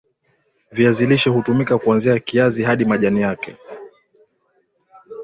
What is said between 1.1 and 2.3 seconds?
hutumika kwanzia